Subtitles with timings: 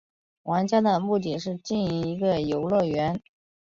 [0.45, 3.21] 玩家的目的是经营一个游乐园。